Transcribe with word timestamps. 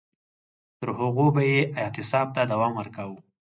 تر 0.79 0.89
هغو 0.99 1.27
به 1.35 1.43
یې 1.51 1.61
اعتصاب 1.81 2.27
ته 2.35 2.41
دوام 2.51 2.73
ورکاوه. 2.77 3.19